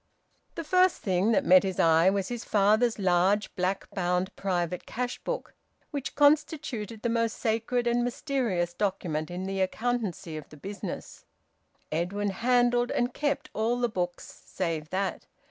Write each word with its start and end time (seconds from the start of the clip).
The 0.55 0.63
first 0.63 1.03
thing 1.03 1.31
that 1.31 1.45
met 1.45 1.61
his 1.61 1.79
eye 1.79 2.09
was 2.09 2.29
his 2.29 2.43
father's 2.43 2.97
large, 2.97 3.53
black 3.55 3.87
bound 3.91 4.35
private 4.35 4.87
cash 4.87 5.19
book, 5.23 5.53
which 5.91 6.15
constituted 6.15 7.03
the 7.03 7.09
most 7.09 7.37
sacred 7.37 7.85
and 7.85 8.03
mysterious 8.03 8.73
document 8.73 9.29
in 9.29 9.43
the 9.45 9.61
accountancy 9.61 10.37
of 10.37 10.49
the 10.49 10.57
business. 10.57 11.25
Edwin 11.91 12.31
handled, 12.31 12.89
and 12.89 13.13
kept, 13.13 13.51
all 13.53 13.79
the 13.79 13.89
books 13.89 14.41
save 14.43 14.89
that. 14.89 15.27